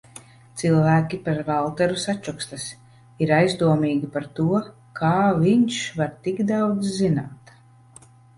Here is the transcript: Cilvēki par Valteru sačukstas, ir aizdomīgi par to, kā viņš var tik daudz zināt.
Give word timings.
Cilvēki 0.59 1.17
par 1.25 1.41
Valteru 1.49 1.99
sačukstas, 2.03 2.65
ir 3.25 3.33
aizdomīgi 3.41 4.09
par 4.17 4.25
to, 4.41 4.49
kā 5.01 5.13
viņš 5.45 5.79
var 6.01 6.11
tik 6.25 6.43
daudz 6.55 6.91
zināt. 6.97 7.55